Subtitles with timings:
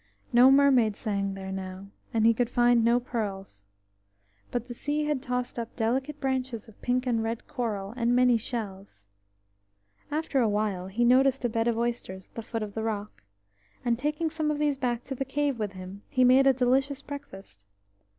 [0.33, 3.63] No mermaid sang there now, and he could find no pearls:
[4.49, 8.35] but the sea had tossed up delicate branches of pink and red coral, and many
[8.35, 9.05] shells.
[10.09, 13.23] After a while he noticed a bed of oysters at the foot of the rock,
[13.85, 17.03] and taking some of these back to the cave with him, he made a delicious
[17.03, 17.67] breakfast.